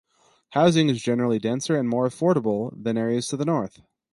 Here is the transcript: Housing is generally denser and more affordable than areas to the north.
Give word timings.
Housing 0.53 0.89
is 0.89 0.99
generally 1.03 1.37
denser 1.37 1.77
and 1.77 1.87
more 1.87 2.09
affordable 2.09 2.71
than 2.75 2.97
areas 2.97 3.27
to 3.27 3.37
the 3.37 3.45
north. 3.45 3.83